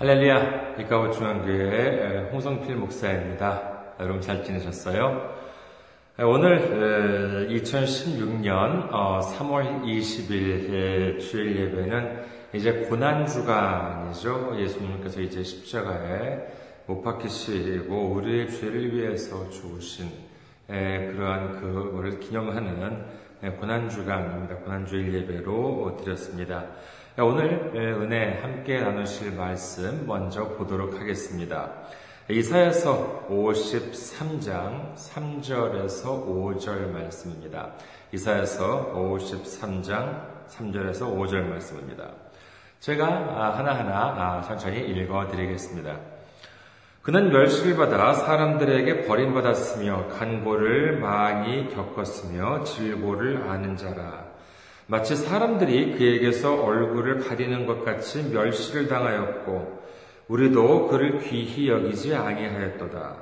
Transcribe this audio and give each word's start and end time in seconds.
할렐루야, 0.00 0.76
이카우 0.78 1.12
중앙교회 1.12 2.30
홍성필 2.32 2.74
목사입니다. 2.76 3.92
여러분 4.00 4.22
잘 4.22 4.42
지내셨어요? 4.42 5.30
오늘 6.20 7.48
2016년 7.50 8.88
3월 8.88 9.84
20일 9.84 11.20
주일 11.20 11.54
예배는 11.54 12.22
이제 12.54 12.72
고난주간이죠. 12.88 14.56
예수님께서 14.60 15.20
이제 15.20 15.42
십자가에 15.42 16.46
못 16.86 17.02
박히시고 17.02 18.12
우리의 18.12 18.48
죄를 18.48 18.96
위해서 18.96 19.50
죽으신 19.50 20.10
그러한 20.66 21.60
그거를 21.60 22.18
기념하는 22.20 23.04
고난주간입니다. 23.60 24.54
고난주일 24.64 25.12
예배로 25.12 25.98
드렸습니다. 26.02 26.68
오늘 27.22 27.70
은혜 27.74 28.38
함께 28.40 28.80
나누실 28.80 29.32
말씀 29.32 30.06
먼저 30.06 30.44
보도록 30.56 30.98
하겠습니다. 30.98 31.70
이사야서 32.30 33.26
53장 33.28 34.94
3절에서 34.94 36.26
5절 36.26 36.90
말씀입니다. 36.90 37.72
이사야서 38.12 38.94
53장 38.94 40.48
3절에서 40.48 41.14
5절 41.14 41.42
말씀입니다. 41.42 42.08
제가 42.78 43.54
하나하나 43.58 44.40
천천히 44.40 44.80
읽어 44.88 45.28
드리겠습니다. 45.28 45.98
그는 47.02 47.30
멸시를 47.30 47.76
받아 47.76 48.14
사람들에게 48.14 49.06
버림받았으며 49.06 50.08
간고를 50.08 50.98
많이 50.98 51.68
겪었으며 51.74 52.64
질고를 52.64 53.42
아는 53.46 53.76
자라. 53.76 54.29
마치 54.90 55.14
사람들이 55.14 55.92
그에게서 55.92 56.64
얼굴을 56.64 57.20
가리는 57.20 57.64
것 57.64 57.84
같이 57.84 58.24
멸시를 58.24 58.88
당하였고 58.88 59.82
우리도 60.26 60.88
그를 60.88 61.20
귀히 61.20 61.68
여기지 61.68 62.12
아니하였도다. 62.12 63.16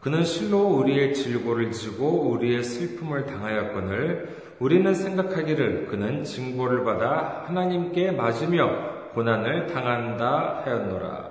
그는 0.00 0.24
실로 0.24 0.60
우리의 0.78 1.12
질고를 1.12 1.72
지고 1.72 2.30
우리의 2.30 2.64
슬픔을 2.64 3.26
당하였거늘 3.26 4.30
우리는 4.60 4.94
생각하기를 4.94 5.88
그는 5.88 6.24
징벌을 6.24 6.84
받아 6.84 7.44
하나님께 7.46 8.12
맞으며 8.12 9.10
고난을 9.12 9.66
당한다 9.66 10.62
하였노라. 10.64 11.28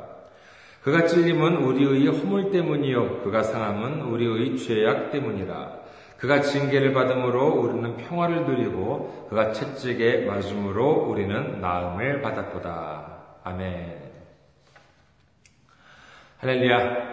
그가 0.83 1.08
찔림은 1.08 1.64
우리의 1.64 2.09
허물 2.09 2.52
때문이요 2.52 3.23
그가 3.23 3.42
상함은 3.42 4.03
우리의 4.03 4.55
죄악 4.59 5.09
때문이라. 5.09 5.78
그가 6.20 6.42
징계를 6.42 6.94
받음으로 6.94 7.48
우리는 7.48 7.95
평화를 7.95 8.45
누리고 8.45 9.28
그가 9.30 9.53
채찍에 9.53 10.26
맞음으로 10.26 11.06
우리는 11.08 11.61
나음을 11.61 12.22
받았도다. 12.22 13.06
아멘. 13.45 13.98
할렐루야. 16.39 17.09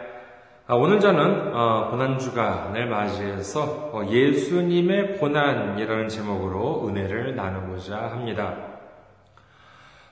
아, 0.69 0.75
오늘 0.75 0.98
저는 0.98 1.55
어, 1.55 1.91
고난주간을 1.91 2.87
맞이해서 2.87 3.91
어, 3.93 4.05
예수님의 4.07 5.19
고난이라는 5.19 6.09
제목으로 6.09 6.89
은혜를 6.89 7.37
나누고자 7.37 7.97
합니다. 7.97 8.57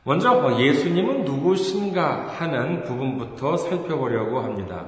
먼저 0.04 0.30
어, 0.32 0.56
예수님은 0.56 1.24
누구신가 1.24 2.28
하는 2.28 2.84
부분부터 2.84 3.56
살펴보려고 3.56 4.38
합니다. 4.38 4.86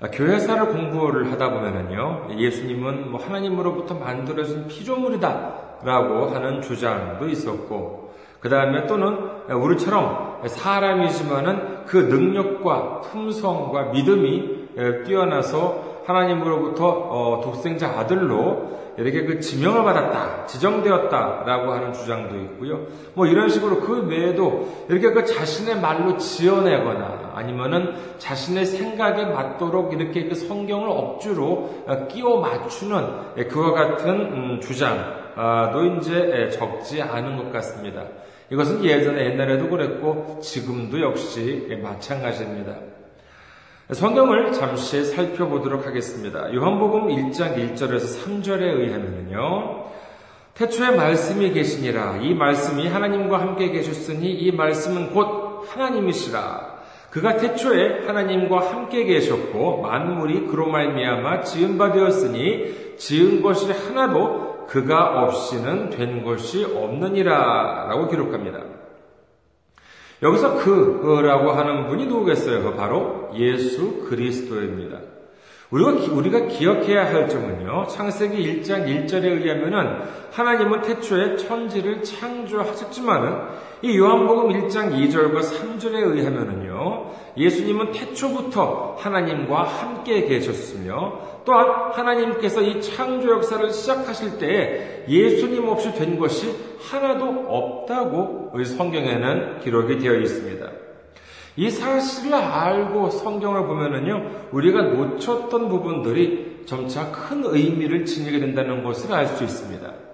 아, 0.00 0.08
교회사를 0.12 0.68
공부를 0.68 1.32
하다 1.32 1.50
보면은요, 1.54 2.28
예수님은 2.38 3.10
뭐 3.10 3.20
하나님으로부터 3.20 3.94
만들어진 3.94 4.68
피조물이다라고 4.68 6.26
하는 6.26 6.62
주장도 6.62 7.28
있었고, 7.28 8.14
그 8.38 8.48
다음에 8.48 8.86
또는 8.86 9.18
우리처럼 9.50 10.46
사람이지만은 10.46 11.86
그 11.86 11.96
능력과 11.96 13.00
품성과 13.00 13.86
믿음이 13.86 14.68
뛰어나서 15.04 15.87
하나님으로부터 16.08 16.88
어, 16.88 17.40
독생자 17.44 17.88
아들로 17.88 18.78
이렇게 18.96 19.24
그 19.24 19.38
지명을 19.38 19.84
받았다, 19.84 20.46
지정되었다라고 20.46 21.72
하는 21.72 21.92
주장도 21.92 22.34
있고요. 22.36 22.86
뭐 23.14 23.26
이런 23.26 23.48
식으로 23.48 23.78
그 23.80 24.06
외에도 24.08 24.86
이렇게 24.88 25.12
그 25.12 25.24
자신의 25.24 25.80
말로 25.80 26.16
지어내거나 26.16 27.32
아니면은 27.34 27.94
자신의 28.18 28.66
생각에 28.66 29.26
맞도록 29.26 29.92
이렇게 29.92 30.24
그 30.24 30.34
성경을 30.34 30.88
억지로 30.88 31.84
어, 31.86 32.06
끼워 32.08 32.40
맞추는 32.40 33.48
그와 33.48 33.72
같은 33.72 34.08
음, 34.08 34.60
주장도 34.60 35.84
이제 35.98 36.48
적지 36.50 37.02
않은 37.02 37.36
것 37.36 37.52
같습니다. 37.52 38.02
이것은 38.50 38.82
예전에 38.82 39.26
옛날에도 39.26 39.68
그랬고 39.68 40.40
지금도 40.40 41.02
역시 41.02 41.78
마찬가지입니다. 41.82 42.97
성경을 43.90 44.52
잠시 44.52 45.02
살펴보도록 45.02 45.86
하겠습니다. 45.86 46.52
요한복음 46.52 47.08
1장 47.08 47.56
1절에서 47.56 48.22
3절에 48.22 48.60
의하면요. 48.60 49.86
태초에 50.52 50.90
말씀이 50.94 51.50
계시니라. 51.52 52.18
이 52.18 52.34
말씀이 52.34 52.86
하나님과 52.86 53.40
함께 53.40 53.70
계셨으니 53.70 54.30
이 54.30 54.52
말씀은 54.52 55.14
곧 55.14 55.64
하나님이시라. 55.70 56.80
그가 57.08 57.38
태초에 57.38 58.04
하나님과 58.06 58.58
함께 58.70 59.04
계셨고 59.04 59.80
만물이 59.80 60.48
그로 60.48 60.68
말미암아 60.68 61.44
지은 61.44 61.78
바 61.78 61.90
되었으니 61.90 62.96
지은 62.98 63.40
것이 63.40 63.72
하나도 63.72 64.66
그가 64.68 65.22
없이는 65.22 65.88
된 65.88 66.22
것이 66.24 66.62
없느니라라고 66.62 68.08
기록합니다. 68.08 68.77
여기서 70.22 70.56
그라고 70.56 71.52
하는 71.52 71.86
분이 71.86 72.06
누구겠어요? 72.06 72.62
그 72.62 72.74
바로 72.74 73.30
예수 73.34 74.04
그리스도입니다. 74.08 74.98
우리가, 75.70 75.90
우리가 76.14 76.46
기억해야 76.46 77.12
할 77.12 77.28
점은요, 77.28 77.88
창세기 77.88 78.62
1장 78.62 78.86
1절에 78.86 79.24
의하면은 79.24 79.98
하나님은 80.32 80.80
태초에 80.80 81.36
천지를 81.36 82.02
창조하셨지만은 82.02 83.68
이 83.82 83.98
요한복음 83.98 84.48
1장 84.48 84.92
2절과 84.94 85.40
3절에 85.40 85.94
의하면은요, 85.94 87.10
예수님은 87.36 87.92
태초부터 87.92 88.96
하나님과 88.98 89.62
함께 89.62 90.24
계셨으며 90.24 91.20
또한 91.44 91.92
하나님께서 91.92 92.62
이 92.62 92.80
창조 92.80 93.30
역사를 93.30 93.70
시작하실 93.70 94.38
때에 94.38 95.04
예수님 95.06 95.68
없이 95.68 95.92
된 95.94 96.18
것이 96.18 96.54
하나도 96.80 97.46
없다고 97.48 98.50
우리 98.54 98.64
성경에는 98.64 99.60
기록이 99.60 99.98
되어 99.98 100.14
있습니다. 100.14 100.66
이 101.56 101.70
사실을 101.70 102.34
알고 102.34 103.10
성경을 103.10 103.66
보면은요, 103.66 104.48
우리가 104.52 104.82
놓쳤던 104.82 105.68
부분들이 105.68 106.62
점차 106.66 107.10
큰 107.10 107.42
의미를 107.44 108.04
지니게 108.04 108.38
된다는 108.38 108.84
것을 108.84 109.12
알 109.12 109.26
수 109.26 109.42
있습니다. 109.42 110.07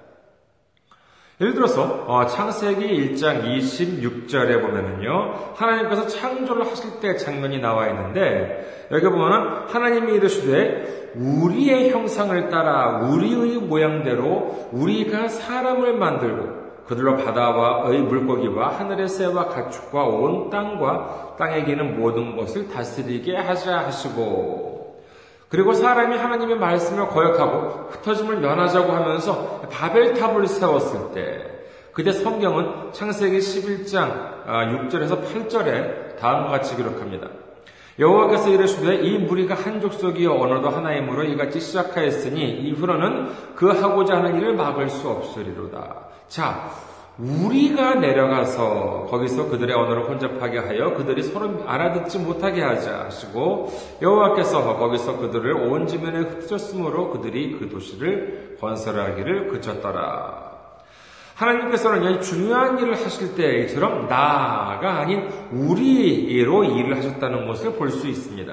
예를 1.41 1.55
들어서 1.55 2.05
어, 2.07 2.27
창세기 2.27 3.15
1장 3.15 3.43
26절에 3.43 4.61
보면은요 4.63 5.55
하나님께서 5.57 6.07
창조를 6.07 6.65
하실 6.71 7.01
때 7.01 7.17
장면이 7.17 7.59
나와 7.59 7.89
있는데 7.89 8.89
여기 8.93 9.05
보면은 9.05 9.67
하나님이 9.67 10.15
이르시되 10.15 11.13
우리의 11.17 11.91
형상을 11.91 12.49
따라 12.51 12.99
우리의 12.99 13.59
모양대로 13.59 14.69
우리가 14.73 15.27
사람을 15.27 15.95
만들고 15.95 16.65
그들로 16.87 17.17
바다와 17.17 17.89
의 17.89 18.03
물고기와 18.03 18.69
하늘의 18.79 19.09
새와 19.09 19.47
가축과 19.47 20.05
온 20.05 20.51
땅과 20.51 21.37
땅에 21.39 21.65
기는 21.65 21.99
모든 21.99 22.37
것을 22.37 22.69
다스리게 22.69 23.37
하자 23.37 23.79
하시고 23.87 24.74
그리고 25.55 25.73
사람이 25.73 26.17
하나님의 26.17 26.59
말씀을 26.59 27.07
거역하고 27.11 27.91
흩어짐을 27.91 28.39
면하자고 28.39 28.91
하면서 28.91 29.61
바벨탑을 29.71 30.49
세웠을 30.49 31.13
때 31.15 31.47
그때 31.93 32.11
성경은 32.11 32.93
창세기 32.93 33.39
11장 33.39 34.47
6절에서 34.47 35.13
아, 35.13 35.23
8절에 35.23 36.17
다음과 36.19 36.51
같이 36.51 36.75
기록합니다. 36.75 37.29
여호와께서 38.01 38.49
이르시되 38.49 38.97
이 38.97 39.19
무리가 39.19 39.55
한 39.55 39.81
족속이요 39.81 40.33
언어도 40.33 40.71
하나이므로 40.71 41.23
이같이 41.23 41.61
시작하였으니 41.61 42.63
이후로는 42.63 43.55
그 43.55 43.69
하고자 43.69 44.17
하는 44.17 44.37
일을 44.37 44.55
막을 44.55 44.91
수 44.91 45.09
없으리로다. 45.09 45.95
자, 46.27 46.69
우리가 47.19 47.95
내려가서 47.97 49.07
거기서 49.09 49.49
그들의 49.49 49.75
언어를 49.75 50.09
혼잡하게 50.09 50.59
하여 50.59 50.95
그들이 50.95 51.23
서로 51.23 51.63
알아듣지 51.65 52.19
못하게 52.19 52.63
하자 52.63 53.05
하시고 53.05 53.73
여호와께서 54.03 54.77
거기서 54.77 55.19
그들을 55.19 55.53
온 55.53 55.87
지면에 55.87 56.19
흩었으므로 56.19 57.11
그들이 57.11 57.57
그 57.59 57.69
도시를 57.69 58.57
건설하기를 58.61 59.49
그쳤더라. 59.49 60.55
하나님께서는 61.37 62.21
중요한 62.21 62.79
일을 62.79 62.95
하실 62.95 63.35
때처럼 63.35 64.09
나가 64.09 65.01
아닌 65.01 65.29
우리로 65.53 66.65
일을 66.65 66.97
하셨다는 66.97 67.47
것을 67.47 67.73
볼 67.73 67.91
수 67.91 68.09
있습니다. 68.09 68.53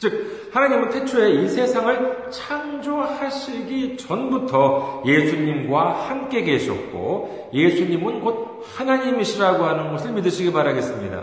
즉, 0.00 0.48
하나님은 0.50 0.88
태초에 0.88 1.30
이 1.30 1.46
세상을 1.46 2.30
창조하시기 2.30 3.98
전부터 3.98 5.02
예수님과 5.04 6.08
함께 6.08 6.42
계셨고, 6.42 7.50
예수님은 7.52 8.20
곧 8.20 8.64
하나님이시라고 8.76 9.62
하는 9.62 9.92
것을 9.92 10.12
믿으시기 10.12 10.52
바라겠습니다. 10.52 11.22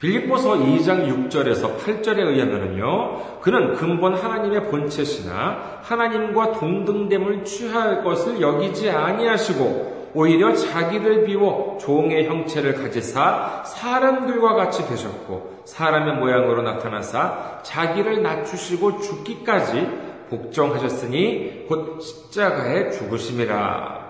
빌립보서 0.00 0.56
2장 0.56 1.30
6절에서 1.30 1.78
8절에 1.78 2.18
의하면요. 2.18 3.40
그는 3.40 3.72
근본 3.72 4.14
하나님의 4.14 4.68
본체시나 4.68 5.80
하나님과 5.82 6.52
동등됨을 6.52 7.44
취할 7.44 8.04
것을 8.04 8.38
여기지 8.38 8.90
아니하시고 8.90 10.03
오히려 10.14 10.54
자기를 10.54 11.24
비워 11.24 11.76
종의 11.80 12.26
형체를 12.26 12.74
가지사 12.74 13.64
사람들과 13.66 14.54
같이 14.54 14.86
되셨고 14.88 15.64
사람의 15.64 16.16
모양으로 16.16 16.62
나타나사 16.62 17.60
자기를 17.62 18.22
낮추시고 18.22 19.00
죽기까지 19.00 20.14
복종하셨으니 20.30 21.66
곧 21.68 22.00
십자가에 22.00 22.90
죽으심이라. 22.90 24.04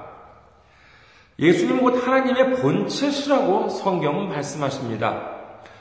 예수님 1.39 1.81
곧 1.81 2.07
하나님의 2.07 2.55
본체시라고 2.57 3.69
성경은 3.69 4.29
말씀하십니다. 4.29 5.31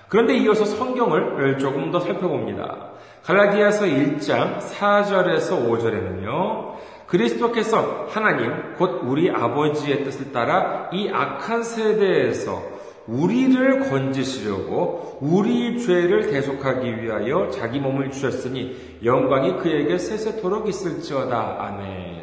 그런데 0.08 0.36
이어서 0.38 0.66
성경을 0.66 1.58
조금 1.60 1.92
더 1.92 2.00
살펴봅니다. 2.00 2.94
갈라디아서 3.24 3.86
1장 3.86 4.60
4절에서 4.60 5.68
5절에는요. 5.70 6.74
그리스도께서 7.14 8.08
하나님 8.10 8.74
곧 8.74 9.02
우리 9.04 9.30
아버지의 9.30 10.04
뜻을 10.04 10.32
따라 10.32 10.90
이 10.92 11.10
악한 11.10 11.62
세대에서 11.62 12.64
우리를 13.06 13.82
건지시려고 13.82 15.20
우리 15.22 15.80
죄를 15.80 16.32
대속하기 16.32 17.04
위하여 17.04 17.52
자기 17.52 17.80
몸을 17.80 18.10
주셨으니 18.10 18.98
영광이 19.04 19.58
그에게 19.60 20.00
세세토록 20.00 20.68
있을지어다. 20.68 21.58
아멘. 21.60 22.23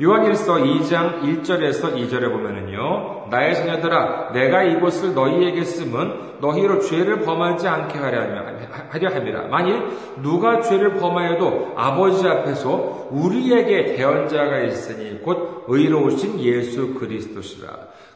요한일서 0.00 0.54
2장 0.54 1.20
1절에서 1.20 1.94
2절에 1.94 2.32
보면은요, 2.32 3.26
나의 3.30 3.54
자녀들아, 3.54 4.32
내가 4.32 4.62
이곳을 4.62 5.12
너희에게 5.14 5.64
쓰면 5.64 6.38
너희로 6.40 6.80
죄를 6.80 7.20
범하지 7.20 7.68
않게 7.68 7.98
하려 7.98 9.10
함이라. 9.10 9.42
만일 9.48 9.82
누가 10.22 10.62
죄를 10.62 10.94
범하여도 10.94 11.74
아버지 11.76 12.26
앞에서 12.26 13.08
우리에게 13.10 13.94
대언자가 13.94 14.60
있으니 14.60 15.20
곧 15.22 15.66
의로우신 15.68 16.40
예수 16.40 16.94
그리스도시라. 16.94 17.68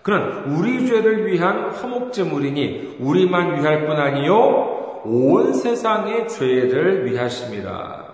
그는 0.02 0.44
우리 0.56 0.86
죄를 0.86 1.26
위한 1.26 1.70
화목제물이니 1.70 2.96
우리만 3.00 3.60
위할 3.60 3.86
뿐 3.86 3.96
아니요 3.96 5.02
온 5.04 5.52
세상의 5.52 6.28
죄를 6.28 7.04
위하심이라. 7.06 8.05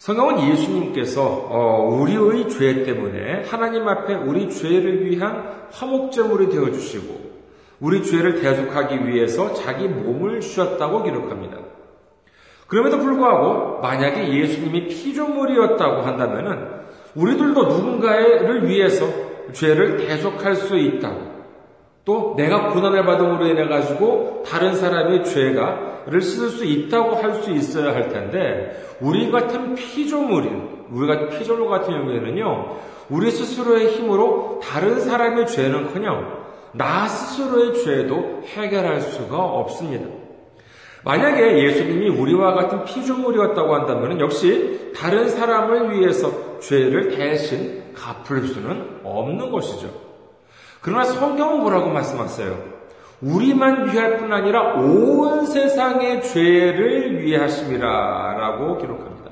성경은 0.00 0.50
예수님께서 0.50 1.22
어, 1.22 1.86
우리의 1.90 2.48
죄 2.48 2.84
때문에 2.84 3.44
하나님 3.44 3.86
앞에 3.86 4.14
우리 4.14 4.48
죄를 4.48 5.04
위한 5.04 5.66
화목제물이 5.70 6.48
되어 6.48 6.72
주시고 6.72 7.20
우리 7.80 8.02
죄를 8.02 8.40
대속하기 8.40 9.06
위해서 9.06 9.52
자기 9.52 9.88
몸을 9.88 10.40
주셨다고 10.40 11.02
기록합니다. 11.02 11.58
그럼에도 12.66 12.98
불구하고 12.98 13.82
만약에 13.82 14.32
예수님이 14.32 14.88
피조물이었다고 14.88 16.00
한다면은 16.00 16.66
우리들도 17.14 17.62
누군가를 17.62 18.66
위해서 18.66 19.06
죄를 19.52 19.98
대속할 19.98 20.56
수 20.56 20.78
있다고 20.78 21.29
또 22.04 22.34
내가 22.36 22.70
고난을 22.70 23.04
받음으로 23.04 23.46
인해 23.46 23.66
가지고 23.66 24.42
다른 24.46 24.74
사람의 24.74 25.24
죄가를 25.24 26.20
씻을 26.20 26.48
수 26.48 26.64
있다고 26.64 27.16
할 27.16 27.34
수 27.42 27.50
있어야 27.50 27.94
할 27.94 28.08
텐데 28.08 28.96
우리 29.00 29.30
같은 29.30 29.74
피조물인 29.74 30.86
우리가 30.90 31.28
피조물 31.28 31.68
같은 31.68 31.92
경우에는요 31.92 32.76
우리 33.08 33.30
스스로의 33.30 33.92
힘으로 33.92 34.60
다른 34.62 35.00
사람의 35.00 35.46
죄는커녕 35.46 36.40
나 36.72 37.06
스스로의 37.08 37.82
죄도 37.82 38.42
해결할 38.46 39.00
수가 39.00 39.36
없습니다. 39.36 40.06
만약에 41.02 41.64
예수님이 41.64 42.10
우리와 42.10 42.54
같은 42.54 42.84
피조물이었다고 42.84 43.74
한다면 43.74 44.20
역시 44.20 44.92
다른 44.94 45.28
사람을 45.28 45.92
위해서 45.92 46.60
죄를 46.60 47.16
대신 47.16 47.82
갚을 47.94 48.46
수는 48.46 49.00
없는 49.02 49.50
것이죠. 49.50 50.09
그러나 50.80 51.04
성경은 51.04 51.60
뭐라고 51.60 51.90
말씀하세요? 51.90 52.80
우리만 53.20 53.92
위할 53.92 54.16
뿐 54.18 54.32
아니라 54.32 54.74
온 54.74 55.44
세상의 55.44 56.22
죄를 56.22 57.22
위하심이라 57.22 58.36
라고 58.38 58.78
기록합니다. 58.78 59.30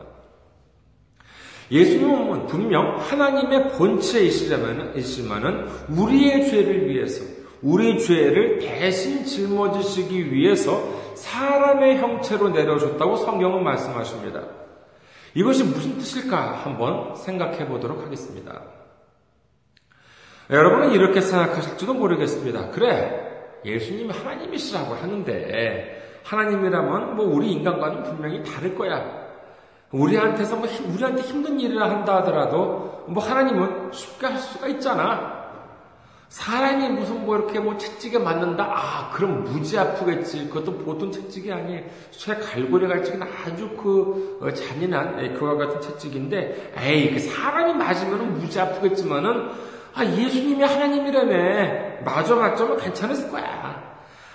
예수님은 1.71 2.47
분명 2.47 2.97
하나님의 2.99 3.73
본체이시지만은 3.73 5.69
우리의 5.89 6.51
죄를 6.51 6.89
위해서, 6.89 7.25
우리 7.63 7.99
죄를 7.99 8.59
대신 8.59 9.25
짊어지시기 9.25 10.33
위해서 10.33 10.83
사람의 11.15 11.99
형체로 11.99 12.51
내려오셨다고 12.51 13.17
성경은 13.17 13.65
말씀하십니다. 13.65 14.43
이것이 15.35 15.65
무슨 15.65 15.99
뜻일까 15.99 16.61
한번 16.65 17.17
생각해 17.17 17.67
보도록 17.67 18.03
하겠습니다. 18.05 18.63
여러분은 20.51 20.93
이렇게 20.93 21.21
생각하실지도 21.21 21.95
모르겠습니다. 21.95 22.71
그래, 22.71 23.59
예수님이 23.65 24.11
하나님이시라고 24.11 24.95
하는데, 24.95 26.21
하나님이라면 26.25 27.17
뭐 27.17 27.27
우리 27.27 27.53
인간과는 27.53 28.03
분명히 28.05 28.43
다를 28.43 28.75
거야. 28.75 29.29
우리한테서 29.93 30.57
뭐, 30.57 30.69
우리한테 30.95 31.23
힘든 31.23 31.61
일을 31.61 31.83
한다 31.83 32.17
하더라도, 32.17 33.05
뭐 33.09 33.23
하나님은 33.23 33.93
쉽게 33.93 34.27
할 34.27 34.39
수가 34.39 34.69
있잖아. 34.69 35.39
사람이 36.29 36.91
무슨 36.91 37.25
뭐 37.25 37.39
이렇게 37.39 37.59
뭐 37.59 37.79
채찍에 37.79 38.19
맞는다? 38.19 38.65
아, 38.65 39.11
그럼 39.15 39.45
무지 39.45 39.79
아프겠지. 39.79 40.49
그것도 40.49 40.79
보통 40.79 41.11
채찍이 41.11 41.51
아니에요. 41.51 41.85
쇠 42.11 42.35
갈고리 42.35 42.87
갈치기는 42.87 43.27
아주 43.27 43.71
그 43.71 44.39
어, 44.43 44.53
잔인한 44.53 45.25
예, 45.25 45.31
그와 45.31 45.57
같은 45.57 45.81
채찍인데, 45.81 46.75
에이, 46.79 47.15
그 47.15 47.21
사람이 47.21 47.75
맞으면 47.75 48.39
무지 48.39 48.61
아프겠지만은 48.61 49.68
아, 49.95 50.05
예수님이 50.05 50.63
하나님이라며. 50.63 52.05
맞아, 52.05 52.35
맞아, 52.35 52.65
뭐 52.65 52.77
괜찮았을 52.77 53.31
거야. 53.31 53.89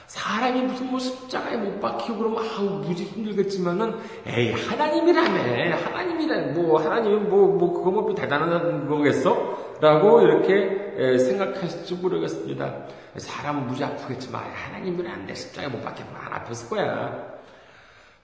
사람이 0.07 0.61
무슨 0.61 0.91
뭐 0.91 1.00
십자가에 1.00 1.57
못 1.57 1.79
박히고 1.79 2.17
그러면 2.17 2.44
아우 2.45 2.65
무지 2.83 3.03
힘들겠지만은 3.03 3.95
에이 4.27 4.51
하나님이라며 4.51 5.75
하나님이라 5.75 6.53
뭐 6.53 6.79
하나님이 6.79 7.15
뭐뭐 7.21 7.55
뭐 7.57 7.73
그거 7.73 7.89
뭐 7.89 8.13
대단한 8.13 8.88
거겠어? 8.88 9.77
라고 9.81 10.21
이렇게 10.21 11.17
생각하실지 11.17 11.95
모르겠습니다. 11.95 12.75
사람은 13.17 13.65
무지 13.65 13.83
아프겠지만 13.83 14.44
하나님이라는데 14.53 15.33
십자가에 15.33 15.69
못 15.69 15.81
박히면 15.83 16.13
안 16.16 16.44
아팠을 16.44 16.69
거야. 16.69 17.33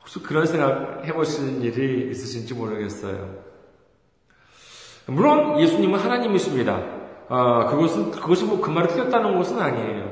혹시 0.02 0.20
그런 0.20 0.46
생각 0.46 1.04
해보신 1.06 1.64
일이 1.64 2.12
있으신지 2.12 2.54
모르겠어요. 2.54 3.36
물론 5.08 5.60
예수님은 5.60 5.98
하나님이십니다. 5.98 6.99
아, 7.30 7.68
그것은, 7.68 8.12
그것이 8.12 8.46
뭐 8.46 8.60
그 8.60 8.70
말이 8.70 8.88
틀렸다는 8.88 9.38
것은 9.38 9.60
아니에요. 9.60 10.10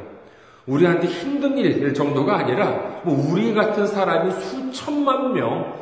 우리한테 0.67 1.07
힘든 1.07 1.57
일 1.57 1.93
정도가 1.93 2.37
아니라, 2.37 3.01
뭐 3.03 3.17
우리 3.31 3.53
같은 3.53 3.87
사람이 3.87 4.31
수천만 4.31 5.33
명 5.33 5.73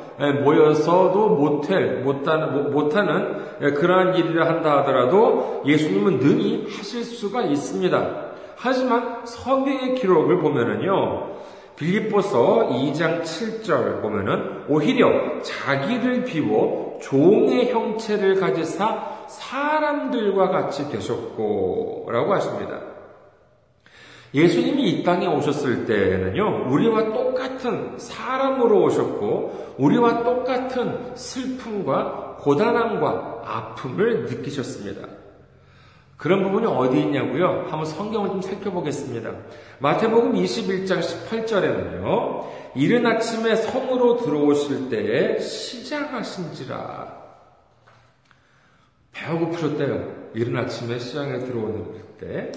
모여서도 0.44 1.30
못할, 1.30 2.02
못하는, 2.04 2.72
못하는 2.72 3.46
그러한 3.60 4.16
일이라 4.16 4.48
한다 4.48 4.78
하더라도 4.78 5.64
예수님은 5.66 6.20
능히 6.20 6.68
하실 6.70 7.04
수가 7.04 7.42
있습니다. 7.42 8.26
하지만 8.56 9.26
성경의 9.26 9.96
기록을 9.96 10.40
보면은요, 10.40 11.36
빌립보서 11.76 12.70
2장 12.70 13.24
7절 13.24 14.02
보면은 14.02 14.62
오히려 14.70 15.42
자기를 15.42 16.24
비워 16.24 16.98
종의 17.02 17.74
형체를 17.74 18.40
가지사 18.40 19.15
사람들과 19.28 20.50
같이 20.50 20.90
되셨고, 20.90 22.08
라고 22.12 22.34
하십니다. 22.34 22.82
예수님이 24.34 24.90
이 24.90 25.04
땅에 25.04 25.28
오셨을 25.28 25.86
때는요, 25.86 26.70
우리와 26.70 27.14
똑같은 27.14 27.98
사람으로 27.98 28.84
오셨고, 28.84 29.76
우리와 29.78 30.24
똑같은 30.24 31.16
슬픔과 31.16 32.38
고단함과 32.40 33.44
아픔을 33.46 34.26
느끼셨습니다. 34.26 35.08
그런 36.18 36.44
부분이 36.44 36.66
어디 36.66 37.00
있냐고요? 37.02 37.66
한번 37.70 37.86
성경을 37.86 38.30
좀 38.30 38.42
살펴보겠습니다. 38.42 39.32
마태복음 39.80 40.34
21장 40.34 41.00
18절에는요, 41.02 42.44
이른 42.76 43.06
아침에 43.06 43.56
성으로 43.56 44.18
들어오실 44.18 44.90
때에 44.90 45.40
시장하신지라 45.40 47.25
배가 49.16 49.34
고프셨대요. 49.40 50.14
이른 50.34 50.58
아침에 50.58 51.00
시장에 51.00 51.40
들어오는 51.40 51.86
때. 52.20 52.52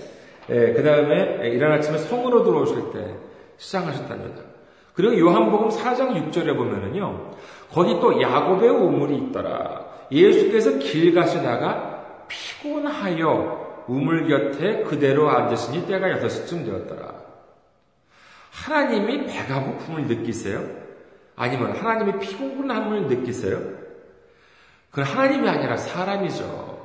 예, 0.51 0.73
그 0.73 0.83
다음에 0.83 1.49
이른 1.49 1.73
아침에 1.73 1.99
성으로 1.99 2.45
들어오실 2.45 2.91
때 2.93 3.15
시장하셨답니다. 3.59 4.43
그리고 4.95 5.19
요한복음 5.19 5.69
4장 5.69 6.31
6절에 6.31 6.57
보면은요, 6.57 7.31
거기 7.71 8.01
또 8.01 8.21
야곱의 8.21 8.69
우물이 8.69 9.17
있더라. 9.17 9.87
예수께서 10.11 10.79
길 10.79 11.15
가시다가 11.15 12.25
피곤하여 12.27 13.85
우물 13.87 14.27
곁에 14.27 14.83
그대로 14.83 15.31
앉으시니 15.31 15.87
때가 15.87 16.09
6시쯤 16.09 16.65
되었더라. 16.65 17.15
하나님이 18.51 19.27
배가 19.27 19.63
고픔을 19.63 20.09
느끼세요? 20.09 20.65
아니면 21.37 21.73
하나님이 21.77 22.19
피곤함을 22.19 23.07
느끼세요? 23.07 23.88
그건 24.91 25.05
하나님이 25.05 25.49
아니라 25.49 25.77
사람이죠. 25.77 26.79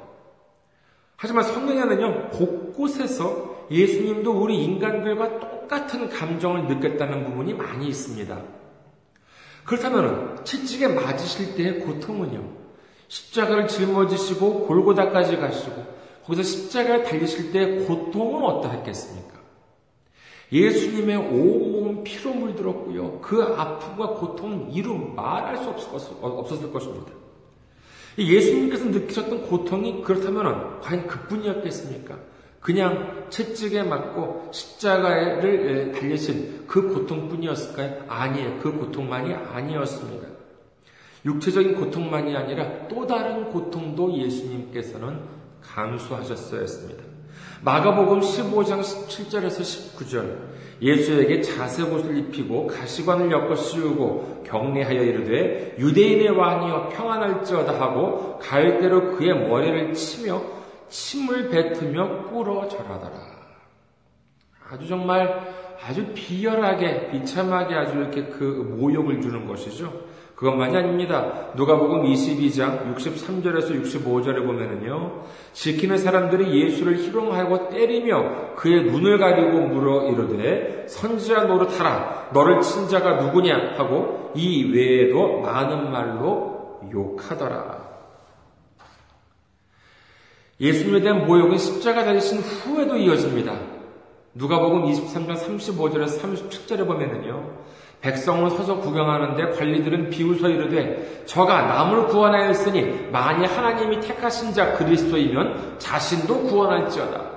하지만 1.15 1.43
성경에는요, 1.45 2.29
곳곳에서 2.31 3.67
예수님도 3.71 4.31
우리 4.31 4.61
인간들과 4.63 5.39
똑같은 5.39 6.09
감정을 6.09 6.67
느꼈다는 6.67 7.25
부분이 7.25 7.53
많이 7.53 7.87
있습니다. 7.87 8.37
그렇다면, 9.63 10.43
채찍에 10.43 10.89
맞으실 10.89 11.55
때의 11.55 11.79
고통은요, 11.79 12.43
십자가를 13.07 13.67
짊어지시고 13.69 14.67
골고다까지 14.67 15.37
가시고, 15.37 15.85
거기서 16.25 16.43
십자가를 16.43 17.03
달리실 17.03 17.53
때의 17.53 17.85
고통은 17.85 18.43
어떠했겠습니까? 18.43 19.33
예수님의 20.51 21.15
온몸 21.15 22.03
피로 22.03 22.33
물들었고요. 22.33 23.21
그 23.21 23.41
아픔과 23.41 24.09
고통은 24.09 24.71
이루 24.71 24.93
말할 24.93 25.57
수 25.57 25.69
없었을 25.69 26.71
것입니다. 26.71 27.22
예수님께서 28.17 28.85
느끼셨던 28.85 29.43
고통이 29.43 30.03
그렇다면 30.03 30.79
과연 30.81 31.07
그뿐이었겠습니까? 31.07 32.17
그냥 32.59 33.25
채찍에 33.29 33.83
맞고 33.83 34.49
십자가를 34.51 35.91
달리신 35.91 36.65
그 36.65 36.93
고통뿐이었을까요? 36.93 38.05
아니에요. 38.07 38.59
그 38.59 38.71
고통만이 38.71 39.33
아니었습니다. 39.33 40.27
육체적인 41.25 41.75
고통만이 41.75 42.35
아니라 42.35 42.87
또 42.87 43.05
다른 43.05 43.49
고통도 43.49 44.17
예수님께서는 44.17 45.19
감수하셨어야 45.61 46.61
했습니다. 46.61 47.03
마가복음 47.61 48.19
15장 48.19 48.81
17절에서 48.81 49.61
19절 49.61 50.37
예수에게 50.81 51.41
자색 51.41 51.93
옷을 51.93 52.17
입히고 52.17 52.67
가시관을 52.67 53.31
엮어 53.31 53.55
씌우고 53.55 54.32
격리하여 54.43 55.01
이르되 55.01 55.75
유대인의 55.79 56.29
왕이여 56.29 56.89
평안할지어다 56.89 57.79
하고 57.79 58.37
갈대로 58.39 59.11
그의 59.11 59.47
머리를 59.47 59.93
치며 59.93 60.41
침을 60.89 61.49
뱉으며 61.49 62.29
꿇어 62.29 62.67
절하더라. 62.67 63.33
아주 64.69 64.87
정말 64.87 65.41
아주 65.85 66.05
비열하게 66.13 67.11
비참하게 67.11 67.75
아주 67.75 67.97
이렇게 67.97 68.25
그 68.25 68.43
모욕을 68.43 69.21
주는 69.21 69.45
것이죠. 69.45 70.12
그것만이 70.43 70.75
아닙니다. 70.75 71.51
누가복음 71.55 72.03
22장 72.03 72.93
63절에서 72.93 73.81
65절에 73.81 74.45
보면은요. 74.45 75.23
지키는 75.53 75.97
사람들이 75.97 76.65
예수를 76.65 76.97
희롱하고 76.97 77.69
때리며 77.69 78.55
그의 78.55 78.83
눈을 78.91 79.19
가리고 79.19 79.61
물어 79.67 80.09
이르되 80.09 80.85
선지자 80.89 81.45
노릇하라 81.45 82.31
너를 82.33 82.59
친 82.59 82.89
자가 82.89 83.23
누구냐 83.23 83.75
하고 83.77 84.33
이 84.35 84.69
외에도 84.73 85.39
많은 85.39 85.89
말로 85.89 86.81
욕하더라. 86.91 87.81
예수님에 90.59 90.99
대한 90.99 91.25
모욕은 91.25 91.57
십자가 91.57 92.03
달리신 92.03 92.39
후에도 92.39 92.97
이어집니다. 92.97 93.53
누가복음 94.33 94.91
23장 94.91 95.37
35절에서 95.37 96.19
37절에 96.19 96.85
보면은요. 96.85 97.63
백성은 98.03 98.49
서서 98.49 98.81
구경하는데 98.81 99.51
관리들은 99.51 100.09
비웃어 100.09 100.49
이르되 100.49 101.23
저가 101.25 101.61
남을 101.63 102.07
구원하였으니 102.07 103.07
만일 103.11 103.47
하나님이 103.47 104.01
택하신 104.01 104.53
자 104.53 104.73
그리스도이면 104.73 105.75
자신도 105.79 106.43
구원할지어다. 106.43 107.33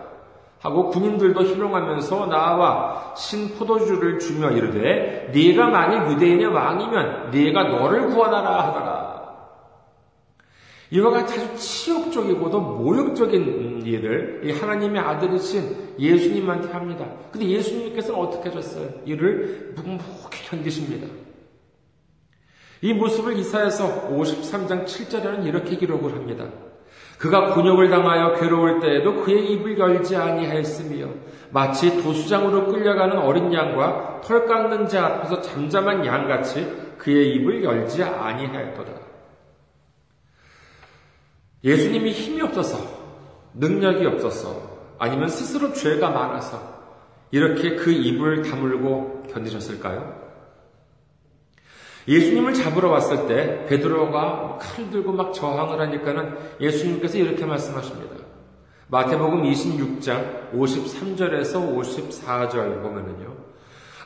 하고 0.61 0.91
군인들도 0.91 1.41
희롱하면서 1.41 2.27
나와 2.27 3.15
신 3.15 3.57
포도주를 3.57 4.19
주며 4.19 4.51
이르되 4.51 5.31
네가 5.33 5.69
만일 5.69 6.11
유대인의 6.11 6.47
왕이면 6.47 7.31
네가 7.31 7.63
너를 7.63 8.09
구원하라 8.09 8.67
하더라. 8.67 9.26
이와 10.91 11.11
같이 11.11 11.35
아주 11.35 11.57
치욕적이고도 11.57 12.61
모욕적인 12.61 13.83
일을 13.85 14.61
하나님의 14.61 15.01
아들이신 15.01 15.95
예수님한테 15.99 16.71
합니다. 16.73 17.07
근데 17.33 17.49
예수님께서는 17.49 18.21
어떻게 18.21 18.49
하셨어요? 18.49 18.89
이를 19.05 19.73
묵묵히 19.75 20.49
견디십니다. 20.49 21.09
이 22.83 22.93
모습을 22.93 23.37
이사에서 23.39 24.09
53장 24.11 24.85
7절에는 24.85 25.47
이렇게 25.47 25.77
기록을 25.77 26.13
합니다. 26.13 26.47
그가 27.19 27.55
곤욕을 27.55 27.89
당하여 27.89 28.35
괴로울 28.35 28.81
때에도 28.81 29.23
그의 29.23 29.53
입을 29.53 29.79
열지 29.79 30.15
아니하였으며 30.15 31.09
마치 31.51 32.03
도수장으로 32.03 32.67
끌려가는 32.67 33.17
어린 33.19 33.53
양과 33.53 34.21
털 34.23 34.47
깎는 34.47 34.87
자 34.89 35.07
앞에서 35.07 35.41
잠잠한 35.41 36.05
양같이 36.05 36.67
그의 36.99 37.35
입을 37.37 37.65
열지 37.65 38.03
아니하였도다. 38.03 39.06
예수님이 41.65 42.13
힘이 42.13 42.43
없어서, 42.43 42.79
능력이 43.55 44.07
없어서, 44.07 44.77
아니면 44.99 45.29
스스로 45.29 45.73
죄가 45.73 46.11
많아서 46.11 46.77
이렇게 47.31 47.75
그 47.77 47.91
입을 47.91 48.43
다물고 48.43 49.25
견디셨을까요? 49.33 50.27
예수님을 52.09 52.55
잡으러 52.55 52.91
왔을 52.91 53.27
때 53.27 53.67
베드로가 53.67 54.59
칼 54.61 54.91
들고 54.91 55.13
막 55.13 55.35
저항을 55.35 55.81
하니까는 55.81 56.37
예수님께서 56.61 57.19
이렇게 57.19 57.45
말씀하십니다. 57.45 58.15
마태복음 58.89 59.43
26장 59.43 60.53
53절에서 60.53 61.77
54절 61.77 62.83
보면은요. 62.83 63.35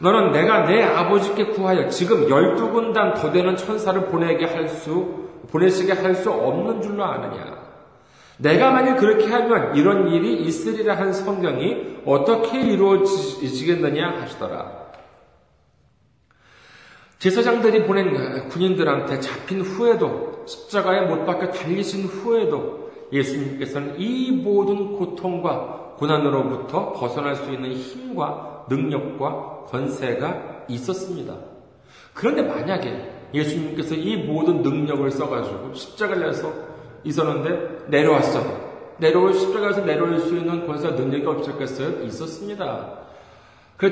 너는 0.00 0.32
내가 0.32 0.64
내 0.64 0.82
아버지께 0.82 1.48
구하여 1.48 1.90
지금 1.90 2.30
열두 2.30 2.70
군단 2.70 3.12
더 3.14 3.30
되는 3.30 3.54
천사를 3.56 4.06
보내게 4.06 4.46
할 4.46 4.66
수, 4.66 5.28
보내시게 5.48 5.92
할 5.92 6.14
수 6.14 6.30
없는 6.30 6.82
줄로 6.82 7.04
아느냐. 7.04 7.60
내가 8.38 8.70
만일 8.70 8.96
그렇게 8.96 9.26
하면 9.26 9.76
이런 9.76 10.08
일이 10.08 10.42
있으리라 10.44 10.96
한 10.96 11.12
성경이 11.12 12.02
어떻게 12.06 12.60
이루어지겠느냐 12.60 14.20
하시더라. 14.20 14.80
제사장들이 17.18 17.86
보낸 17.86 18.48
군인들한테 18.48 19.20
잡힌 19.20 19.60
후에도 19.60 20.42
십자가에 20.46 21.02
못 21.02 21.26
박혀 21.26 21.50
달리신 21.50 22.06
후에도 22.06 22.90
예수님께서는 23.12 24.00
이 24.00 24.30
모든 24.30 24.96
고통과 24.96 25.94
고난으로부터 25.98 26.94
벗어날 26.94 27.36
수 27.36 27.50
있는 27.52 27.72
힘과 27.72 28.64
능력과 28.70 29.64
권세가 29.66 30.64
있었습니다. 30.68 31.36
그런데 32.14 32.42
만약에 32.42 33.19
예수님께서 33.32 33.94
이 33.94 34.16
모든 34.16 34.62
능력을 34.62 35.10
써가지고 35.10 35.74
십자가를 35.74 36.26
내서 36.26 36.52
있었는데 37.04 37.86
내려왔어요. 37.88 38.70
내려올 38.98 39.32
십자가에서 39.32 39.84
내려올 39.84 40.18
수 40.18 40.36
있는 40.36 40.66
권세와 40.66 40.94
능력이 40.94 41.26
없었겠어요? 41.26 42.04
있었습니다. 42.04 42.92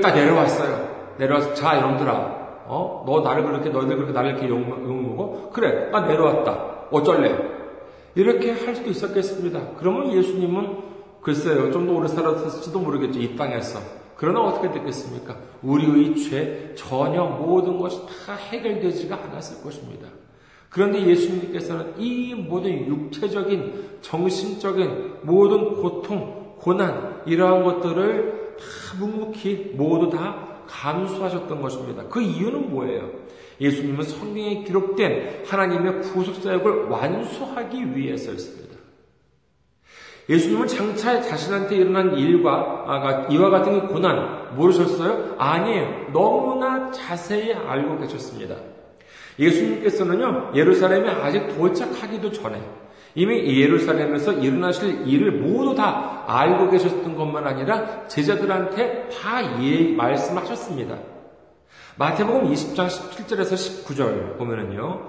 딱 0.02 0.14
내려왔어요. 0.14 1.14
내려와서 1.18 1.54
자 1.54 1.76
여러분들아 1.76 2.38
어? 2.70 3.02
너 3.06 3.20
나를 3.22 3.44
그렇게, 3.44 3.70
너희들 3.70 3.96
그렇게 3.96 4.12
나를 4.12 4.30
이렇게 4.32 4.48
욕, 4.48 4.58
욕먹어? 4.58 5.50
그래, 5.54 5.88
나 5.90 6.00
내려왔다. 6.00 6.88
어쩔래? 6.90 7.34
이렇게 8.14 8.52
할 8.52 8.76
수도 8.76 8.90
있었겠습니다. 8.90 9.60
그러면 9.78 10.12
예수님은 10.12 10.76
글쎄요, 11.22 11.70
좀 11.72 11.86
더 11.86 11.94
오래 11.94 12.08
살았을지도 12.08 12.78
모르겠죠. 12.78 13.18
이 13.20 13.36
땅에서. 13.36 13.80
그러나 14.18 14.40
어떻게 14.40 14.68
됐겠습니까? 14.72 15.36
우리의 15.62 16.16
죄, 16.16 16.74
전혀 16.74 17.22
모든 17.24 17.78
것이 17.78 18.00
다 18.26 18.34
해결되지가 18.34 19.14
않았을 19.14 19.62
것입니다. 19.62 20.08
그런데 20.68 21.06
예수님께서는 21.06 21.94
이 21.98 22.34
모든 22.34 22.84
육체적인, 22.88 23.98
정신적인 24.00 25.18
모든 25.22 25.80
고통, 25.80 26.56
고난, 26.58 27.22
이러한 27.26 27.62
것들을 27.62 28.56
다 28.58 28.98
묵묵히 28.98 29.74
모두 29.76 30.10
다 30.10 30.64
감수하셨던 30.66 31.62
것입니다. 31.62 32.02
그 32.08 32.20
이유는 32.20 32.70
뭐예요? 32.70 33.08
예수님은 33.60 34.02
성경에 34.02 34.64
기록된 34.64 35.44
하나님의 35.46 36.00
구속사역을 36.00 36.88
완수하기 36.88 37.96
위해서였습니다. 37.96 38.67
예수님은 40.28 40.66
장차 40.66 41.22
자신한테 41.22 41.76
일어난 41.76 42.14
일과 42.14 43.26
이와 43.30 43.50
같은 43.50 43.88
고난 43.88 44.54
모르셨어요? 44.54 45.36
아니에요. 45.38 46.12
너무나 46.12 46.90
자세히 46.90 47.54
알고 47.54 47.98
계셨습니다. 47.98 48.56
예수님께서는요, 49.38 50.52
예루살렘에 50.54 51.08
아직 51.08 51.56
도착하기도 51.56 52.32
전에 52.32 52.60
이미 53.14 53.60
예루살렘에서 53.60 54.32
일어나실 54.32 55.08
일을 55.08 55.32
모두 55.32 55.74
다 55.74 56.24
알고 56.26 56.70
계셨던 56.70 57.16
것만 57.16 57.46
아니라 57.46 58.06
제자들한테 58.06 59.08
다 59.08 59.62
예, 59.62 59.94
말씀하셨습니다. 59.94 60.96
마태복음 61.98 62.52
20장 62.52 62.86
17절에서 62.86 63.54
19절 63.84 64.38
보면은요, 64.38 65.00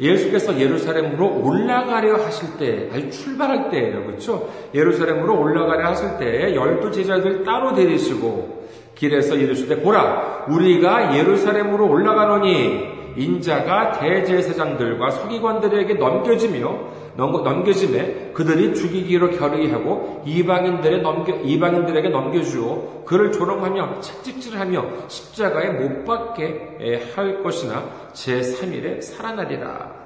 예수께서 0.00 0.58
예루살렘으로 0.58 1.42
올라가려 1.44 2.16
하실 2.16 2.56
때, 2.56 2.88
아주 2.90 3.10
출발할 3.10 3.70
때예요. 3.70 4.06
그렇죠? 4.06 4.48
예루살렘으로 4.74 5.38
올라가려 5.38 5.88
하실 5.88 6.16
때 6.18 6.54
열두 6.54 6.90
제자들 6.90 7.44
따로 7.44 7.74
데리시고 7.74 8.66
길에서 8.94 9.34
이르시되 9.34 9.82
보라 9.82 10.46
우리가 10.48 11.16
예루살렘으로 11.18 11.86
올라가노니 11.86 12.98
인자가 13.16 13.92
대제사장들과 13.92 15.10
서기관들에게 15.10 15.94
넘겨지며 15.94 16.78
넘겨짐에 17.26 18.32
그들이 18.32 18.74
죽이기로 18.74 19.32
결의하고 19.32 20.22
이방인들에 20.24 20.98
넘겨, 20.98 21.34
이방인들에게 21.34 22.10
넘겨주어 22.10 23.02
그를 23.04 23.32
조롱하며 23.32 24.00
채찍질하며 24.00 25.08
십자가에 25.08 25.70
못 25.70 26.04
박게 26.04 27.10
할 27.14 27.42
것이나 27.42 27.90
제3일에 28.12 29.02
살아나리라. 29.02 29.98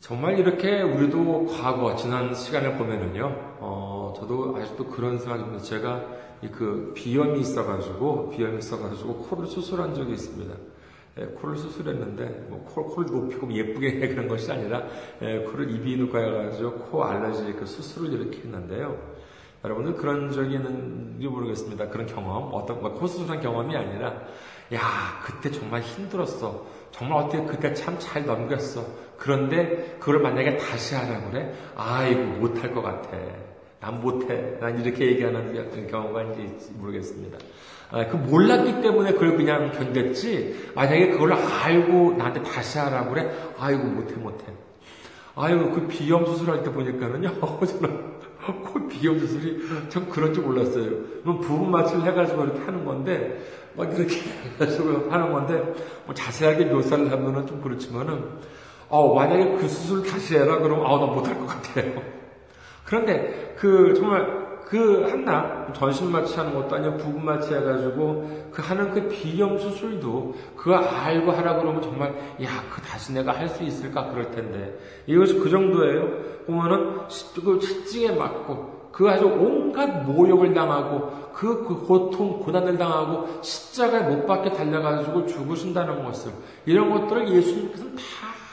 정말 0.00 0.38
이렇게 0.38 0.82
우리도 0.82 1.46
과거 1.46 1.96
지난 1.96 2.34
시간을 2.34 2.76
보면은요, 2.76 3.56
어, 3.58 4.14
저도 4.18 4.56
아직도 4.56 4.86
그런 4.88 5.18
생각입니다. 5.18 5.64
제가 5.64 6.04
그 6.52 6.92
비염이 6.94 7.40
있어가지고 7.40 8.30
비염이 8.30 8.58
있어가지고 8.58 9.14
코를 9.14 9.46
수술한 9.46 9.94
적이 9.94 10.12
있습니다. 10.12 10.54
예, 11.18 11.24
코를 11.24 11.56
수술했는데 11.56 12.46
뭐 12.48 12.62
코, 12.64 12.84
코를 12.84 13.10
높이고 13.10 13.50
예쁘게 13.52 14.00
해 14.00 14.08
그런 14.14 14.28
것이 14.28 14.50
아니라 14.52 14.84
예, 15.22 15.38
코를 15.40 15.70
이비인후과에 15.70 16.30
가지고 16.30 16.72
코 16.74 17.04
알러지 17.04 17.54
그 17.54 17.66
수술을 17.66 18.12
이렇게 18.12 18.38
했는데요. 18.38 19.16
여러분들 19.64 19.94
그런 19.94 20.30
적이 20.30 20.56
있는지 20.56 21.26
모르겠습니다. 21.26 21.88
그런 21.88 22.06
경험 22.06 22.50
어떤 22.52 22.80
뭐코 22.80 23.06
수술한 23.06 23.40
경험이 23.40 23.76
아니라 23.76 24.22
야 24.74 24.80
그때 25.24 25.50
정말 25.50 25.80
힘들었어. 25.80 26.66
정말 26.92 27.24
어떻게 27.24 27.44
그때 27.44 27.74
참 27.74 27.98
잘 27.98 28.24
넘겼어. 28.26 28.84
그런데 29.18 29.96
그걸 29.98 30.20
만약에 30.20 30.56
다시 30.58 30.94
하라고 30.94 31.30
그래? 31.30 31.52
아이고 31.74 32.22
못할 32.38 32.72
것 32.72 32.82
같아. 32.82 33.10
난 33.80 34.00
못해. 34.00 34.56
난 34.60 34.78
이렇게 34.80 35.06
얘기하는 35.06 35.86
경우가 35.88 36.22
있는지 36.22 36.70
모르겠습니다. 36.74 37.38
아, 37.90 38.06
그 38.06 38.16
몰랐기 38.16 38.80
때문에 38.80 39.12
그걸 39.12 39.36
그냥 39.36 39.70
견뎠지. 39.72 40.74
만약에 40.74 41.10
그걸 41.10 41.32
알고 41.32 42.14
나한테 42.16 42.42
다시 42.42 42.78
하라고 42.78 43.10
그래. 43.10 43.30
아이고 43.58 43.84
못해 43.84 44.14
못해. 44.16 44.44
아이고 45.36 45.70
그 45.70 45.86
비염 45.86 46.24
수술할 46.26 46.62
때 46.62 46.72
보니까는요. 46.72 47.30
저는 47.64 48.16
그 48.72 48.88
비염 48.88 49.18
수술이 49.18 49.60
참 49.88 50.08
그런 50.10 50.32
줄 50.32 50.44
몰랐어요. 50.44 50.90
그럼 51.22 51.40
부분 51.40 51.70
마취를 51.70 52.04
해가지고 52.04 52.44
이렇게 52.44 52.60
하는 52.60 52.84
건데 52.84 53.44
막 53.76 53.92
이렇게 53.96 54.16
해가지고 54.54 55.10
하는 55.10 55.32
건데 55.32 55.74
뭐 56.06 56.14
자세하게 56.14 56.66
묘사를 56.66 57.10
하면은 57.10 57.46
좀 57.46 57.60
그렇지만은 57.60 58.24
어 58.88 59.14
만약에 59.14 59.56
그 59.56 59.68
수술 59.68 60.02
다시 60.02 60.36
해라 60.36 60.58
그러면 60.58 60.86
아우 60.86 60.98
나 60.98 61.06
못할 61.06 61.38
것 61.38 61.46
같아요. 61.46 62.02
그런데 62.84 63.54
그 63.58 63.94
정말 63.94 64.45
그 64.66 65.08
한나 65.08 65.72
전신 65.72 66.10
마취 66.10 66.34
하는 66.36 66.52
것도 66.52 66.74
아니고 66.74 66.96
부분 66.96 67.24
마취 67.24 67.54
해가지고 67.54 68.50
그 68.52 68.60
하는 68.62 68.90
그 68.90 69.08
비염 69.08 69.56
수술도 69.56 70.34
그거 70.56 70.76
알고 70.76 71.30
하라 71.30 71.56
그러면 71.56 71.80
정말 71.80 72.08
야 72.42 72.66
그 72.74 72.82
다시 72.82 73.12
내가 73.12 73.32
할 73.32 73.48
수 73.48 73.62
있을까 73.62 74.10
그럴 74.10 74.30
텐데 74.32 74.76
이것이 75.06 75.38
그 75.38 75.48
정도예요. 75.48 76.08
보면은 76.46 76.98
그 77.44 77.58
채찍에 77.60 78.16
맞고 78.16 78.90
그 78.92 79.08
아주 79.08 79.26
온갖 79.26 79.86
모욕을 80.04 80.52
당하고 80.52 81.30
그, 81.32 81.64
그 81.64 81.86
고통 81.86 82.40
고난을 82.40 82.78
당하고 82.78 83.40
십자가에 83.42 84.02
못 84.08 84.26
박게 84.26 84.52
달려가지고 84.52 85.26
죽으신다는 85.26 86.02
것을 86.04 86.32
이런 86.64 86.90
것들을 86.90 87.28
예수님께서는 87.28 87.94
다 87.94 88.02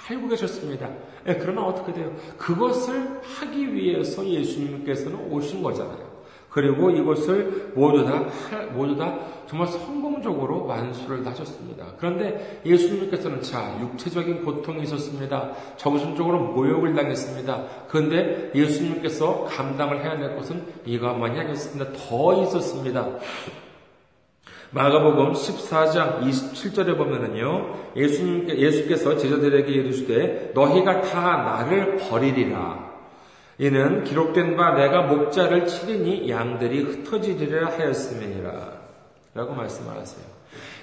알고 0.10 0.28
계셨습니다. 0.28 0.90
예, 1.28 1.36
그러나 1.36 1.64
어떻게 1.64 1.94
돼요? 1.94 2.14
그것을 2.38 3.22
하기 3.22 3.74
위해서 3.74 4.26
예수님께서는 4.28 5.32
오신 5.32 5.64
거잖아요. 5.64 6.14
그리고 6.54 6.92
이것을 6.92 7.72
모두 7.74 8.06
다, 8.06 8.26
모두 8.74 8.96
다 8.96 9.18
정말 9.48 9.68
성공적으로 9.68 10.68
완수를 10.68 11.26
하셨습니다. 11.26 11.86
그런데 11.98 12.62
예수님께서는 12.64 13.42
자, 13.42 13.76
육체적인 13.82 14.46
고통이 14.46 14.84
있었습니다. 14.84 15.52
정신적으로 15.78 16.40
모욕을 16.40 16.94
당했습니다. 16.94 17.64
그런데 17.88 18.52
예수님께서 18.54 19.46
감당을 19.46 20.04
해야 20.04 20.18
될 20.18 20.36
것은 20.36 20.64
이것만이 20.86 21.40
아니었습니다. 21.40 21.92
더 21.94 22.44
있었습니다. 22.44 23.08
마가복음 24.74 25.34
14장 25.34 26.22
27절에 26.24 26.98
보면은요, 26.98 27.76
예수님께, 27.96 28.58
예수께서 28.58 29.16
제자들에게 29.18 29.72
이르시되, 29.72 30.52
너희가 30.56 31.02
다 31.02 31.38
나를 31.38 31.98
버리리라. 31.98 32.92
이는 33.60 34.04
기록된 34.04 34.58
바 34.58 34.72
내가 34.72 35.04
목자를 35.04 35.68
치리니 35.68 36.28
양들이 36.28 36.82
흩어지리라 36.82 37.68
하였음이니라. 37.70 38.84
라고 39.36 39.54
말씀하세요. 39.54 40.34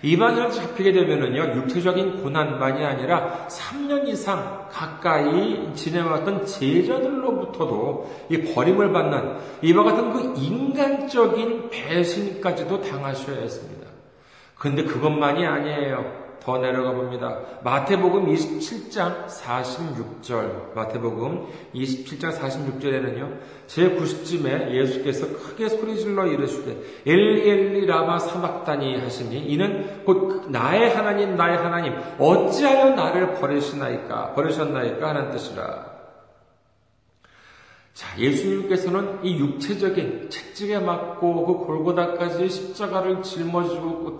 이방인을 0.02 0.50
잡히게 0.52 0.92
되면은요, 0.92 1.62
육체적인 1.62 2.22
고난만이 2.22 2.84
아니라 2.84 3.48
3년 3.48 4.06
이상 4.08 4.68
가까이 4.70 5.74
지내왔던 5.74 6.46
제자들로부터도 6.46 8.10
이 8.30 8.38
버림을 8.38 8.92
받는 8.92 9.36
이와 9.62 9.84
같은 9.84 10.12
그 10.12 10.40
인간적인 10.40 11.70
배신까지도 11.70 12.80
당하셔야 12.82 13.40
했습니다. 13.40 13.79
근데 14.60 14.84
그것만이 14.84 15.46
아니에요. 15.46 16.20
더 16.38 16.58
내려가 16.58 16.92
봅니다. 16.92 17.38
마태복음 17.64 18.26
27장 18.26 19.26
46절. 19.26 20.74
마태복음 20.74 21.46
27장 21.74 22.30
46절에는요. 22.38 23.38
제90쯤에 23.66 24.70
예수께서 24.74 25.28
크게 25.28 25.70
소리질러 25.70 26.26
이르시되 26.26 26.76
엘리 27.06 27.48
엘리 27.48 27.86
라마 27.86 28.18
사막다니 28.18 29.00
하시니 29.00 29.46
이는 29.46 30.04
곧 30.04 30.50
나의 30.50 30.94
하나님 30.94 31.36
나의 31.36 31.56
하나님 31.56 31.94
어찌하여 32.18 32.90
나를 32.90 33.36
버리시나이까 33.36 34.34
버리셨나이까 34.34 35.08
하는 35.08 35.30
뜻이라. 35.30 35.90
자, 37.94 38.18
예수님께서는 38.18 39.20
이 39.24 39.38
육체적인 39.38 40.28
채찍에 40.30 40.78
맞고 40.80 41.46
그 41.46 41.66
골고다까지 41.66 42.48
십자가를 42.48 43.22
짊어지고 43.22 44.18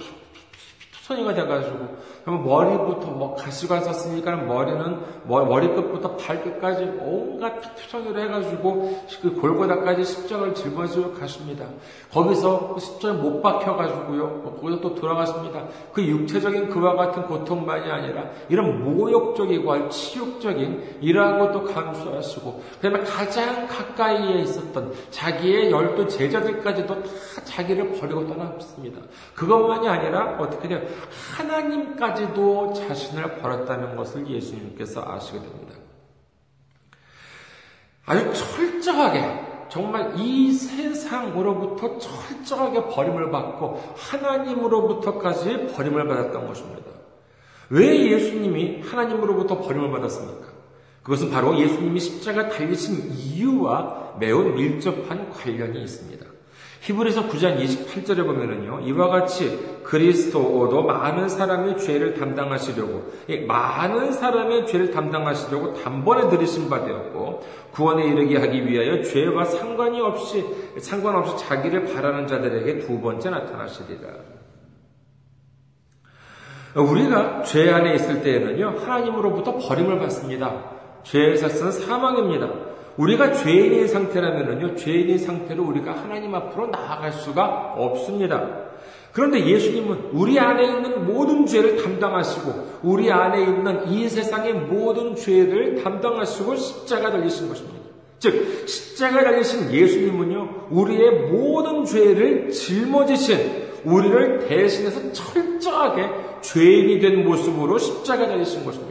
투성이가 1.10 1.34
돼가지고 1.34 1.96
그러면 2.24 2.46
머리부터 2.46 3.08
뭐 3.08 3.34
가시관 3.34 3.82
썼으니까 3.82 4.36
머리는 4.36 4.98
머리끝부터 5.26 6.16
발끝까지 6.16 6.84
온갖 7.00 7.60
투성이를 7.74 8.22
해가지고 8.22 9.00
그 9.20 9.34
골고다까지 9.40 10.04
십자가를 10.04 10.54
짊어지고 10.54 11.14
가십니다. 11.14 11.66
거기서 12.12 12.74
그 12.74 12.80
십자가에 12.80 13.18
못 13.18 13.42
박혀가지고요. 13.42 14.26
뭐 14.26 14.58
거기서 14.60 14.80
또 14.80 14.94
돌아가십니다. 14.94 15.64
그 15.92 16.04
육체적인 16.04 16.68
그와 16.68 16.94
같은 16.94 17.24
고통만이 17.24 17.90
아니라 17.90 18.24
이런 18.48 18.84
모욕적이고 18.84 19.88
치욕적인 19.88 20.98
이러한 21.00 21.38
것도 21.40 21.64
감수하시고 21.64 22.62
그다음에 22.80 23.00
가장 23.04 23.66
가까이에 23.66 24.42
있었던 24.42 24.92
자기의 25.10 25.70
열두 25.70 26.06
제자들까지도 26.08 27.02
다 27.02 27.10
자기를 27.44 27.92
버리고 27.92 28.26
떠났습니다. 28.26 29.00
그것만이 29.34 29.88
아니라 29.88 30.36
어떻게 30.38 30.68
돼요? 30.68 30.80
하나님까지도 31.36 32.72
자신을 32.72 33.36
버렸다는 33.38 33.96
것을 33.96 34.28
예수님께서 34.28 35.04
아시게 35.06 35.40
됩니다. 35.40 35.74
아주 38.06 38.32
철저하게 38.32 39.50
정말 39.68 40.18
이 40.18 40.52
세상으로부터 40.52 41.98
철저하게 41.98 42.88
버림을 42.88 43.30
받고 43.30 43.80
하나님으로부터까지 43.96 45.68
버림을 45.68 46.08
받았던 46.08 46.46
것입니다. 46.46 46.90
왜 47.70 48.10
예수님이 48.10 48.82
하나님으로부터 48.82 49.60
버림을 49.60 49.92
받았습니까? 49.92 50.48
그것은 51.02 51.30
바로 51.30 51.56
예수님이 51.58 52.00
십자가 52.00 52.48
달리신 52.48 53.12
이유와 53.12 54.16
매우 54.18 54.42
밀접한 54.42 55.30
관련이 55.30 55.82
있습니다. 55.82 56.26
히브리서 56.80 57.28
9장 57.28 57.62
28절에 57.62 58.24
보면은요, 58.24 58.80
이와 58.80 59.08
같이 59.08 59.80
그리스도도 59.82 60.82
많은 60.82 61.28
사람의 61.28 61.78
죄를 61.78 62.14
담당하시려고, 62.14 63.12
많은 63.46 64.12
사람의 64.12 64.66
죄를 64.66 64.90
담당하시려고 64.90 65.74
단번에 65.74 66.30
들이신 66.30 66.70
바 66.70 66.82
되었고, 66.84 67.44
구원에 67.72 68.06
이르게 68.06 68.38
하기 68.38 68.66
위하여 68.66 69.02
죄와 69.02 69.44
상관이 69.44 70.00
없이, 70.00 70.44
상관없이 70.78 71.36
자기를 71.44 71.92
바라는 71.92 72.26
자들에게 72.26 72.78
두 72.78 72.98
번째 73.00 73.28
나타나시리라. 73.28 74.08
우리가 76.76 77.42
죄 77.42 77.70
안에 77.70 77.94
있을 77.96 78.22
때에는요, 78.22 78.76
하나님으로부터 78.78 79.58
버림을 79.58 79.98
받습니다. 79.98 80.64
죄의 81.02 81.36
삭은 81.36 81.72
사망입니다. 81.72 82.69
우리가 83.00 83.32
죄인인 83.32 83.88
상태라면요, 83.88 84.76
죄인인 84.76 85.18
상태로 85.18 85.64
우리가 85.64 85.92
하나님 85.92 86.34
앞으로 86.34 86.66
나아갈 86.66 87.12
수가 87.12 87.74
없습니다. 87.76 88.68
그런데 89.12 89.44
예수님은 89.44 90.10
우리 90.12 90.38
안에 90.38 90.64
있는 90.66 91.06
모든 91.06 91.46
죄를 91.46 91.82
담당하시고, 91.82 92.80
우리 92.82 93.10
안에 93.10 93.42
있는 93.42 93.88
이 93.88 94.06
세상의 94.08 94.52
모든 94.52 95.16
죄를 95.16 95.82
담당하시고 95.82 96.56
십자가 96.56 97.10
달리신 97.10 97.48
것입니다. 97.48 97.80
즉 98.18 98.68
십자가에 98.68 99.24
달리신 99.24 99.72
예수님은요 99.72 100.66
우리의 100.70 101.30
모든 101.30 101.86
죄를 101.86 102.50
짊어지신 102.50 103.70
우리를 103.84 104.46
대신해서 104.46 105.10
철저하게 105.12 106.10
죄인이 106.42 107.00
된 107.00 107.24
모습으로 107.24 107.78
십자가에 107.78 108.28
달리신 108.28 108.62
것입니다. 108.62 108.89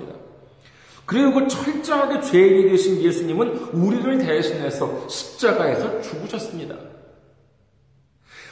그리고 1.10 1.34
그 1.34 1.48
철저하게 1.48 2.22
죄인이 2.22 2.70
되신 2.70 3.02
예수님은 3.02 3.48
우리를 3.74 4.20
대신해서 4.20 5.08
십자가에서 5.08 6.02
죽으셨습니다. 6.02 6.76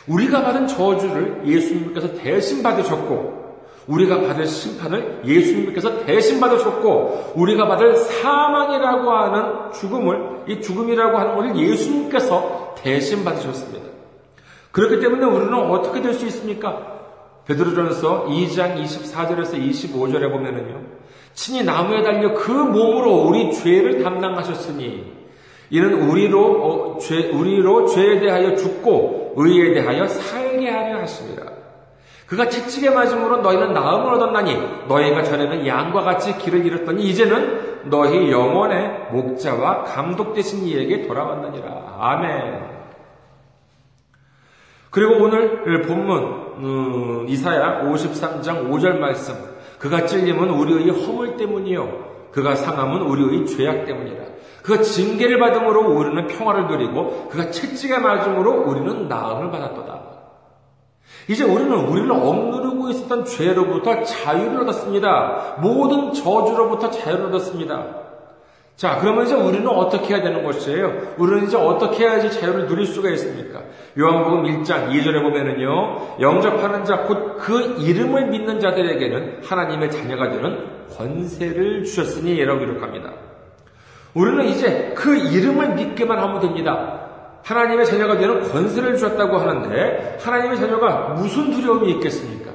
우리가 0.08 0.41
받은 0.41 0.65
저주를 0.65 1.43
예수님께서 1.46 2.15
대신 2.15 2.63
받으셨고 2.63 3.67
우리가 3.86 4.22
받을 4.22 4.48
심판을 4.48 5.22
예수님께서 5.24 6.04
대신 6.04 6.39
받으셨고 6.39 7.34
우리가 7.36 7.67
받을 7.67 7.96
사망이라고 7.96 9.12
하는 9.12 9.72
죽음을 9.74 10.46
이 10.48 10.60
죽음이라고 10.60 11.15
하는 11.15 11.36
것을 11.36 11.58
예수님께서 11.58 12.74
대신 12.80 13.24
받으셨습니다. 13.24 13.86
그렇기 14.72 15.00
때문에 15.00 15.28
우리는 15.28 15.54
어떻게 15.54 16.02
될 16.02 16.15
수 16.15 16.26
있습니까? 16.26 16.98
베드로전서 17.46 18.26
2장 18.26 18.84
24절에서 18.84 19.54
25절에 19.54 20.32
보면은요. 20.32 20.97
친히 21.38 21.63
나무에 21.63 22.02
달려 22.02 22.34
그 22.34 22.50
몸으로 22.50 23.12
우리 23.28 23.54
죄를 23.54 24.04
담당하셨으니 24.04 25.06
이는 25.69 26.10
우리로 26.10 26.95
어, 26.95 26.97
죄 26.97 27.30
우리로 27.30 27.86
죄에 27.86 28.19
대하여 28.19 28.56
죽고 28.56 29.36
의에 29.38 29.71
대하여 29.76 30.08
살게 30.08 30.67
하려 30.67 30.97
하십니다. 30.97 31.43
그가 32.26 32.50
채찍에 32.50 32.89
맞음으로 32.89 33.38
너희는 33.38 33.71
나음을 33.71 34.15
얻었나니 34.15 34.88
너희가 34.88 35.21
전에는 35.21 35.67
양과 35.67 36.02
같이 36.02 36.36
길을 36.39 36.65
잃었더니 36.65 37.04
이제는 37.04 37.89
너희 37.91 38.32
영혼의 38.32 39.10
목자와 39.12 39.84
감독 39.84 40.34
되신 40.34 40.65
이에게 40.65 41.06
돌아왔느니라. 41.06 41.97
아멘. 42.00 42.78
그리고 44.89 45.23
오늘 45.23 45.84
본문 45.84 46.23
음, 46.58 47.26
이사야 47.30 47.84
53장 47.84 48.71
5절 48.71 48.97
말씀 48.97 49.57
그가 49.80 50.06
찔림은 50.06 50.50
우리의 50.50 50.90
허물 50.90 51.38
때문이요 51.38 52.08
그가 52.32 52.56
상함은 52.56 53.02
우리의 53.02 53.46
죄악 53.46 53.86
때문이라 53.86 54.28
그가 54.68 54.82
징계를 54.82 55.40
받음으로 55.40 55.96
우리는 55.96 56.28
평화를 56.28 56.68
누리고 56.68 57.30
그가 57.30 57.52
채찍에 57.52 58.00
맞음으로 58.00 58.63
우리는 58.63 59.08
나음을 59.08 59.50
받았도다. 59.50 60.02
이제 61.30 61.46
우리는 61.46 61.74
우리를 61.74 62.12
억누르고 62.12 62.90
있었던 62.90 63.24
죄로부터 63.24 64.04
자유를 64.04 64.62
얻었습니다. 64.62 65.56
모든 65.62 66.12
저주로부터 66.12 66.90
자유를 66.90 67.28
얻었습니다. 67.28 68.07
자, 68.78 69.00
그러면 69.02 69.26
이제 69.26 69.34
우리는 69.34 69.68
어떻게 69.68 70.13
해야 70.13 70.22
되는 70.22 70.44
것이에요? 70.44 71.16
우리는 71.18 71.48
이제 71.48 71.58
어떻게 71.58 72.06
해야지 72.06 72.32
자유를 72.40 72.68
누릴 72.68 72.86
수가 72.86 73.10
있습니까? 73.10 73.63
요한복음 73.98 74.44
1장 74.44 74.92
2절에 74.92 75.24
보면은요, 75.24 76.18
영접하는 76.22 76.86
자, 76.86 77.00
곧 77.02 77.38
그 77.40 77.76
이름을 77.80 78.28
믿는 78.28 78.60
자들에게는 78.60 79.42
하나님의 79.44 79.90
자녀가 79.90 80.30
되는 80.30 80.63
권세를 80.96 81.86
주셨으니, 81.86 82.44
라고 82.46 82.60
기록합니다. 82.60 83.13
우리는 84.13 84.46
이제 84.46 84.94
그 84.96 85.16
이름을 85.16 85.74
믿게만 85.74 86.20
하면 86.20 86.40
됩니다. 86.40 87.02
하나님의 87.44 87.86
자녀가 87.86 88.18
되는 88.18 88.44
권세를 88.44 88.94
주셨다고 88.96 89.38
하는데 89.38 90.18
하나님의 90.22 90.58
자녀가 90.58 91.13
무슨 91.16 91.50
두려움이 91.52 91.92
있겠습니까? 91.94 92.47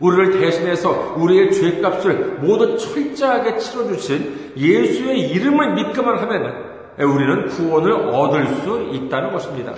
우리를 0.00 0.40
대신해서 0.40 1.14
우리의 1.16 1.52
죄값을 1.52 2.38
모두 2.40 2.76
철저하게 2.76 3.58
치러주신 3.58 4.52
예수의 4.56 5.30
이름을 5.30 5.74
믿기만 5.74 6.18
하면 6.18 6.72
우리는 6.98 7.46
구원을 7.48 7.92
얻을 7.92 8.46
수 8.46 8.90
있다는 8.92 9.32
것입니다. 9.32 9.74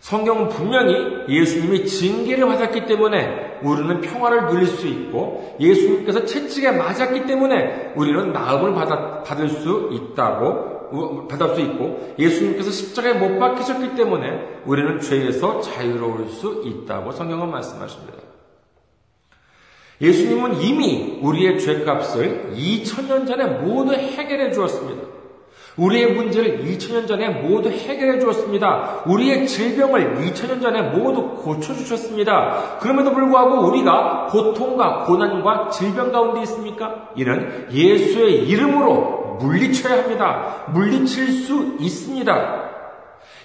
성경은 0.00 0.48
분명히 0.48 1.24
예수님이 1.28 1.86
징계를 1.86 2.46
받았기 2.46 2.86
때문에 2.86 3.58
우리는 3.62 4.00
평화를 4.00 4.46
누릴 4.46 4.66
수 4.66 4.86
있고 4.88 5.56
예수님께서 5.60 6.24
채찍에 6.24 6.72
맞았기 6.72 7.26
때문에 7.26 7.92
우리는 7.94 8.32
나음을 8.32 8.74
받을 8.74 9.48
수 9.48 9.90
있다고 9.92 11.28
받을 11.28 11.54
수 11.54 11.60
있고 11.60 12.14
예수님께서 12.18 12.70
십자가에 12.70 13.14
못 13.14 13.38
박히셨기 13.38 13.94
때문에 13.94 14.62
우리는 14.64 15.00
죄에서 15.00 15.60
자유로울 15.60 16.28
수 16.28 16.62
있다고 16.64 17.12
성경은 17.12 17.50
말씀하십니다. 17.50 18.29
예수님은 20.00 20.62
이미 20.62 21.18
우리의 21.22 21.60
죄값을 21.60 22.54
2000년 22.56 23.26
전에 23.26 23.44
모두 23.44 23.92
해결해 23.92 24.50
주었습니다. 24.50 25.02
우리의 25.76 26.12
문제를 26.14 26.64
2000년 26.64 27.06
전에 27.06 27.28
모두 27.28 27.68
해결해 27.70 28.18
주었습니다. 28.18 29.02
우리의 29.06 29.46
질병을 29.46 30.16
2000년 30.16 30.60
전에 30.60 30.82
모두 30.82 31.34
고쳐 31.42 31.74
주셨습니다. 31.74 32.78
그럼에도 32.80 33.12
불구하고 33.12 33.68
우리가 33.68 34.28
고통과 34.30 35.04
고난과 35.04 35.70
질병 35.70 36.12
가운데 36.12 36.42
있습니까? 36.42 37.10
이는 37.16 37.68
예수의 37.72 38.48
이름으로 38.48 39.38
물리쳐야 39.40 40.02
합니다. 40.02 40.66
물리칠 40.72 41.30
수 41.32 41.76
있습니다. 41.78 42.70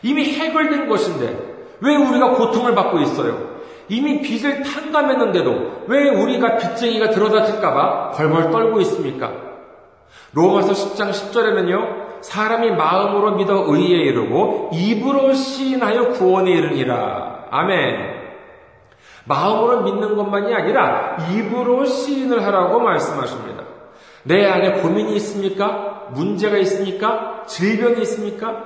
이미 0.03 0.25
해결된 0.25 0.87
것인데 0.87 1.55
왜 1.81 1.95
우리가 1.95 2.31
고통을 2.31 2.75
받고 2.75 2.99
있어요? 2.99 3.44
이미 3.89 4.21
빚을 4.21 4.63
탕감했는데도 4.63 5.85
왜 5.87 6.09
우리가 6.09 6.57
빚쟁이가 6.57 7.11
들어다칠까봐 7.11 8.11
벌벌 8.11 8.51
떨고 8.51 8.81
있습니까? 8.81 9.31
로마서 10.33 10.73
10장 10.73 11.11
10절에는요, 11.11 12.21
사람이 12.21 12.71
마음으로 12.71 13.35
믿어 13.35 13.65
의에 13.67 13.97
이르고 14.03 14.71
입으로 14.73 15.33
시인하여 15.33 16.09
구원에 16.09 16.51
이르니라. 16.51 17.45
아멘. 17.51 18.25
마음으로 19.25 19.81
믿는 19.81 20.15
것만이 20.15 20.53
아니라 20.53 21.17
입으로 21.31 21.85
시인을 21.85 22.45
하라고 22.45 22.79
말씀하십니다. 22.79 23.63
내 24.23 24.45
안에 24.45 24.81
고민이 24.81 25.15
있습니까? 25.17 26.09
문제가 26.11 26.57
있습니까? 26.57 27.43
질병이 27.45 28.01
있습니까? 28.01 28.65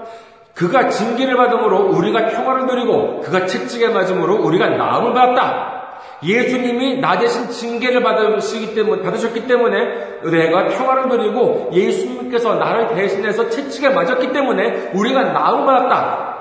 그가 0.53 0.89
징계를 0.89 1.37
받음으로 1.37 1.91
우리가 1.91 2.27
평화를 2.27 2.65
누리고 2.65 3.21
그가 3.21 3.45
채찍에 3.45 3.89
맞음으로 3.89 4.43
우리가 4.43 4.69
나음을 4.69 5.13
받았다. 5.13 5.79
예수님이 6.21 6.99
나 6.99 7.17
대신 7.17 7.49
징계를 7.49 8.03
받으시기 8.03 8.75
때문에, 8.75 9.01
받으셨기 9.03 9.47
때문에 9.47 10.21
내가 10.23 10.67
평화를 10.67 11.07
누리고 11.07 11.69
예수님께서 11.71 12.55
나를 12.55 12.89
대신해서 12.89 13.49
채찍에 13.49 13.89
맞았기 13.89 14.33
때문에 14.33 14.91
우리가 14.93 15.23
나음을 15.23 15.65
받았다. 15.65 16.35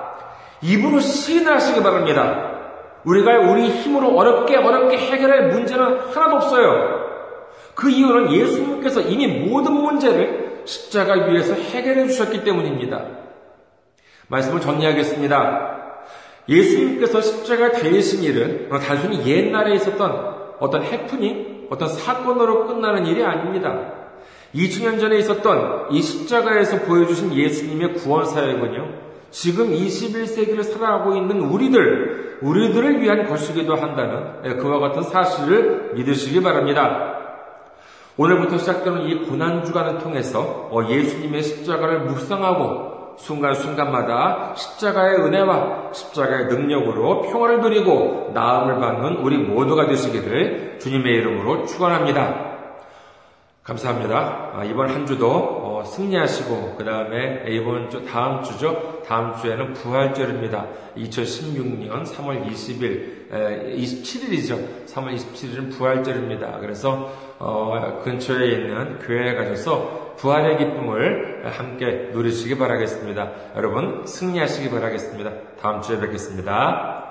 입으로 0.62 0.98
시인을 0.98 1.52
하시기 1.52 1.82
바랍니다. 1.82 2.50
우리가 3.04 3.38
우리 3.50 3.68
힘으로 3.68 4.16
어렵게 4.16 4.56
어렵게 4.56 4.98
해결할 4.98 5.48
문제는 5.48 5.98
하나도 6.12 6.36
없어요. 6.36 7.06
그 7.74 7.88
이유는 7.88 8.32
예수님께서 8.32 9.00
이미 9.02 9.28
모든 9.28 9.72
문제를 9.74 10.62
십자가 10.64 11.14
위에서 11.14 11.54
해결해 11.54 12.08
주셨기 12.08 12.42
때문입니다. 12.42 13.00
말씀을 14.28 14.60
정리하겠습니다. 14.60 15.76
예수님께서 16.48 17.20
십자가 17.20 17.72
달리신 17.72 18.22
일은 18.22 18.68
단순히 18.70 19.26
옛날에 19.26 19.74
있었던 19.74 20.36
어떤 20.60 20.82
해프닝, 20.82 21.68
어떤 21.70 21.88
사건으로 21.88 22.66
끝나는 22.66 23.06
일이 23.06 23.22
아닙니다. 23.22 23.92
2000년 24.54 24.98
전에 24.98 25.18
있었던 25.18 25.88
이 25.90 26.00
십자가에서 26.00 26.80
보여주신 26.80 27.34
예수님의 27.34 27.94
구원 27.94 28.24
사역은요, 28.24 29.08
지금 29.30 29.70
21세기를 29.74 30.62
살아가고 30.62 31.14
있는 31.14 31.40
우리들, 31.42 32.38
우리들을 32.40 33.02
위한 33.02 33.28
것이기도 33.28 33.74
한다는 33.74 34.56
그와 34.58 34.78
같은 34.78 35.02
사실을 35.02 35.92
믿으시기 35.94 36.42
바랍니다. 36.42 37.14
오늘부터 38.16 38.58
시작되는 38.58 39.02
이 39.02 39.26
고난주간을 39.26 39.98
통해서 39.98 40.68
어, 40.72 40.82
예수님의 40.88 41.42
십자가를 41.42 42.00
묵상하고 42.00 42.97
순간순간마다 43.18 44.54
십자가의 44.56 45.16
은혜와 45.16 45.92
십자가의 45.92 46.46
능력으로 46.46 47.22
평화를 47.22 47.60
누리고 47.60 48.30
나음을 48.32 48.78
받는 48.80 49.16
우리 49.16 49.36
모두가 49.36 49.86
되시기를 49.86 50.78
주님의 50.80 51.14
이름으로 51.14 51.66
축원합니다. 51.66 52.48
감사합니다. 53.68 54.52
아, 54.54 54.64
이번 54.64 54.88
한 54.88 55.04
주도 55.04 55.28
어, 55.30 55.84
승리하시고 55.84 56.76
그 56.78 56.84
다음에 56.86 57.44
이번 57.48 57.90
주 57.90 58.02
다음 58.06 58.42
주죠. 58.42 59.02
다음 59.06 59.36
주에는 59.36 59.74
부활절입니다. 59.74 60.66
2016년 60.96 62.06
3월 62.06 62.46
20일, 62.46 63.28
27일이죠. 63.30 64.86
3월 64.86 65.14
27일은 65.14 65.70
부활절입니다. 65.76 66.60
그래서 66.60 67.12
어, 67.38 68.00
근처에 68.04 68.52
있는 68.52 68.98
교회에 69.00 69.34
가셔서 69.34 70.07
부활의 70.18 70.58
기쁨을 70.58 71.44
함께 71.46 72.10
누리시기 72.12 72.58
바라겠습니다. 72.58 73.32
여러분 73.56 74.06
승리하시기 74.06 74.70
바라겠습니다. 74.70 75.30
다음 75.60 75.80
주에 75.80 75.98
뵙겠습니다. 76.00 77.07